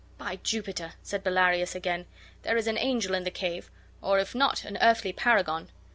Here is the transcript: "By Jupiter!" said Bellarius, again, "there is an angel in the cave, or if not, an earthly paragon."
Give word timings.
"By 0.17 0.37
Jupiter!" 0.37 0.93
said 1.03 1.23
Bellarius, 1.23 1.75
again, 1.75 2.07
"there 2.41 2.57
is 2.57 2.65
an 2.65 2.79
angel 2.79 3.13
in 3.13 3.23
the 3.23 3.29
cave, 3.29 3.69
or 4.01 4.17
if 4.17 4.33
not, 4.33 4.65
an 4.65 4.79
earthly 4.81 5.13
paragon." 5.13 5.69